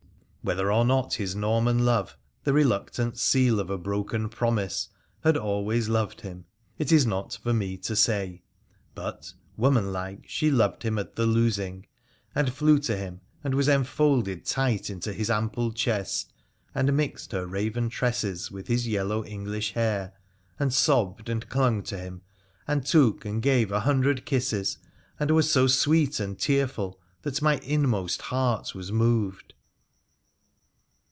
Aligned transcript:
Whether 0.43 0.71
or 0.71 0.85
not 0.85 1.13
his 1.13 1.35
Norman 1.35 1.85
love, 1.85 2.17
the 2.45 2.51
reluctant 2.51 3.15
seal 3.19 3.59
of 3.59 3.69
a 3.69 3.77
broken 3.77 4.27
promise, 4.27 4.89
had 5.23 5.37
always 5.37 5.87
loved 5.87 6.21
him. 6.21 6.45
it 6.79 6.91
is 6.91 7.05
not 7.05 7.37
for 7.43 7.53
me 7.53 7.77
to 7.77 7.95
say, 7.95 8.41
but, 8.95 9.33
woman 9.55 9.93
like, 9.93 10.23
she 10.27 10.49
loved 10.49 10.81
him 10.81 10.97
at 10.97 11.15
the 11.15 11.27
losing, 11.27 11.85
and 12.33 12.51
flew 12.51 12.79
to 12.79 12.97
him 12.97 13.21
and 13.43 13.53
was 13.53 13.67
enfolded 13.67 14.43
tight 14.43 14.89
into 14.89 15.13
his 15.13 15.29
ample 15.29 15.71
chest, 15.71 16.33
and 16.73 16.91
mixed 16.97 17.33
her 17.33 17.45
raven 17.45 17.87
tresses 17.87 18.49
with 18.49 18.65
his 18.65 18.87
yellow 18.87 19.23
English 19.23 19.73
hair, 19.75 20.11
and 20.57 20.73
sobbed 20.73 21.29
and 21.29 21.49
clung 21.49 21.83
to 21.83 21.99
him, 21.99 22.23
am? 22.67 22.81
took 22.81 23.25
and 23.25 23.43
gave 23.43 23.71
a 23.71 23.81
hundred 23.81 24.25
kisses, 24.25 24.79
and 25.19 25.29
was 25.29 25.51
so 25.51 25.67
sweet 25.67 26.19
and 26.19 26.39
tearful 26.39 26.99
that 27.21 27.43
my 27.43 27.59
inmost 27.59 28.23
heart 28.23 28.73
was 28.73 28.91
moved. 28.91 29.53